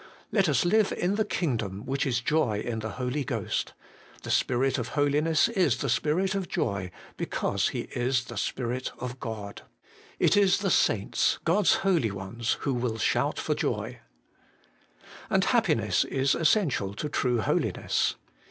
Let 0.31 0.49
us 0.49 0.65
live 0.65 0.91
in 0.91 1.13
the 1.13 1.23
Kingdom 1.23 1.85
which 1.85 2.07
is 2.07 2.21
joy 2.21 2.59
in 2.59 2.79
the 2.79 2.93
Holy 2.97 3.23
Ghost; 3.23 3.75
the 4.23 4.31
Spirit 4.31 4.79
of 4.79 4.87
holiness 4.87 5.47
is 5.47 5.77
the 5.77 5.89
Spirit 5.89 6.33
of 6.33 6.47
joy, 6.49 6.89
because 7.17 7.67
He 7.67 7.81
is 7.81 8.23
the 8.23 8.35
Spirit 8.35 8.91
of 8.97 9.19
God. 9.19 9.61
It 10.17 10.35
is 10.35 10.57
the 10.57 10.71
saints, 10.71 11.37
God's 11.43 11.75
holy 11.85 12.09
ones, 12.09 12.53
who 12.61 12.73
will 12.73 12.97
shout 12.97 13.37
for 13.37 13.53
joy. 13.53 13.99
And 15.29 15.45
happiness 15.45 16.03
is 16.05 16.33
essential 16.33 16.95
to 16.95 17.07
true 17.07 17.41
holiness. 17.41 18.15